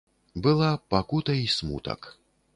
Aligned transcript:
Была 0.47 0.69
пакута 0.95 1.37
і 1.43 1.45
смутак. 1.59 2.01